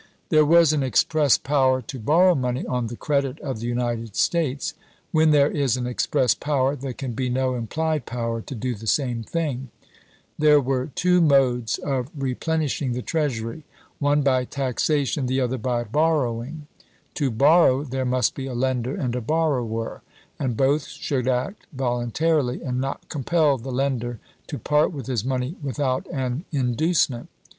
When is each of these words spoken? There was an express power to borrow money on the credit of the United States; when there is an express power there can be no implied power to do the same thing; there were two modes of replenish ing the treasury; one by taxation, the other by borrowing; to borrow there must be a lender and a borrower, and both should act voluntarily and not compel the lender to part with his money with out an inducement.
There 0.29 0.47
was 0.47 0.73
an 0.73 0.81
express 0.81 1.37
power 1.37 1.79
to 1.83 1.99
borrow 1.99 2.33
money 2.33 2.65
on 2.65 2.87
the 2.87 2.95
credit 2.95 3.39
of 3.41 3.59
the 3.59 3.67
United 3.67 4.15
States; 4.15 4.73
when 5.11 5.29
there 5.29 5.51
is 5.51 5.77
an 5.77 5.85
express 5.85 6.33
power 6.33 6.75
there 6.75 6.91
can 6.93 7.11
be 7.11 7.29
no 7.29 7.53
implied 7.53 8.07
power 8.07 8.41
to 8.41 8.55
do 8.55 8.73
the 8.73 8.87
same 8.87 9.21
thing; 9.21 9.69
there 10.39 10.59
were 10.59 10.87
two 10.87 11.21
modes 11.21 11.77
of 11.77 12.09
replenish 12.17 12.81
ing 12.81 12.93
the 12.93 13.03
treasury; 13.03 13.63
one 13.99 14.23
by 14.23 14.43
taxation, 14.43 15.27
the 15.27 15.39
other 15.39 15.59
by 15.59 15.83
borrowing; 15.83 16.65
to 17.13 17.29
borrow 17.29 17.83
there 17.83 18.03
must 18.03 18.33
be 18.33 18.47
a 18.47 18.55
lender 18.55 18.95
and 18.95 19.15
a 19.15 19.21
borrower, 19.21 20.01
and 20.39 20.57
both 20.57 20.87
should 20.87 21.27
act 21.27 21.67
voluntarily 21.71 22.63
and 22.63 22.81
not 22.81 23.07
compel 23.07 23.55
the 23.55 23.71
lender 23.71 24.19
to 24.47 24.57
part 24.57 24.91
with 24.91 25.05
his 25.05 25.23
money 25.23 25.57
with 25.61 25.79
out 25.79 26.07
an 26.11 26.43
inducement. 26.51 27.29